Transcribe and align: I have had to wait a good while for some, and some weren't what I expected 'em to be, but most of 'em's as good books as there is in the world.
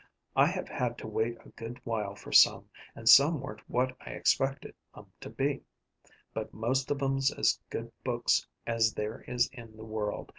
I 0.35 0.47
have 0.47 0.67
had 0.67 0.97
to 0.97 1.07
wait 1.07 1.37
a 1.45 1.49
good 1.49 1.79
while 1.83 2.15
for 2.15 2.31
some, 2.31 2.67
and 2.95 3.07
some 3.07 3.39
weren't 3.39 3.69
what 3.69 3.95
I 3.99 4.09
expected 4.09 4.73
'em 4.97 5.05
to 5.21 5.29
be, 5.29 5.61
but 6.33 6.55
most 6.55 6.89
of 6.89 7.03
'em's 7.03 7.29
as 7.31 7.59
good 7.69 7.91
books 8.03 8.47
as 8.65 8.95
there 8.95 9.21
is 9.27 9.47
in 9.53 9.77
the 9.77 9.85
world. 9.85 10.29